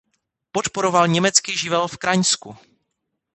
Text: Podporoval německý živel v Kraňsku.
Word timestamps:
Podporoval 0.51 1.07
německý 1.07 1.57
živel 1.57 1.87
v 1.87 1.97
Kraňsku. 1.97 2.55